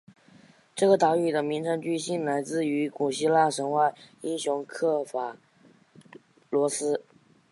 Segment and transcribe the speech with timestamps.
[0.75, 5.37] 这个岛屿的名称据信来自于古希腊神话英雄刻法
[6.49, 7.03] 罗斯。